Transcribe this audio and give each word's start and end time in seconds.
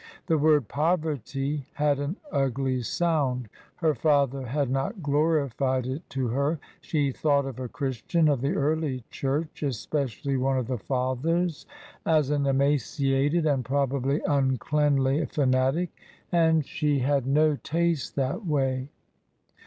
The 0.25 0.39
word 0.39 0.67
"poverty" 0.67 1.67
had 1.73 1.99
an 1.99 2.15
ugly 2.31 2.81
sound. 2.81 3.49
Her 3.75 3.93
father 3.93 4.47
had 4.47 4.67
not 4.67 5.03
glorified 5.03 5.85
it 5.85 6.09
to 6.09 6.29
her. 6.29 6.57
She 6.79 7.11
thought 7.11 7.45
of 7.45 7.59
a 7.59 7.67
Christian 7.69 8.27
of 8.27 8.41
the 8.41 8.55
early 8.55 9.03
church, 9.11 9.61
especially 9.61 10.37
one 10.37 10.57
of 10.57 10.65
the 10.65 10.79
Fathers, 10.79 11.67
as 12.03 12.31
an 12.31 12.47
emaciated 12.47 13.45
and 13.45 13.63
probably 13.63 14.21
uncleanly 14.25 15.23
fanatic, 15.27 15.91
and 16.31 16.65
she 16.65 16.97
had 16.97 17.25
TRANSITION. 17.25 17.35
41 17.35 17.49
no 17.49 17.55
taste 17.57 18.15
that 18.15 18.43
way. 18.43 18.89